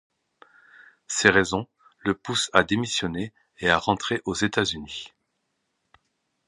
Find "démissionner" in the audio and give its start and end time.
2.63-3.33